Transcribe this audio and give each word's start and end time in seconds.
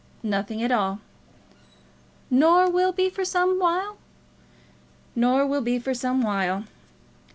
"Nothing 0.23 0.63
at 0.63 0.71
all." 0.71 0.99
"Nor 2.31 2.71
will 2.71 2.91
be 2.91 3.07
for 3.07 3.23
some 3.23 3.59
while?" 3.59 3.97
"Nor 5.15 5.45
will 5.45 5.61
be, 5.61 5.77
for 5.77 5.93
some 5.93 6.23
while." 6.23 6.63